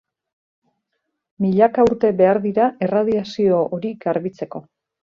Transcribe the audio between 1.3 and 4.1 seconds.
Milaka urte behar dira erradiazio hori